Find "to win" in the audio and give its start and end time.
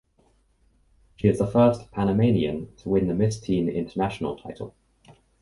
2.77-3.07